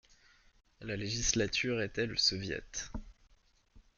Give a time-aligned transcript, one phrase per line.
[0.79, 2.63] La législature était le Soviet.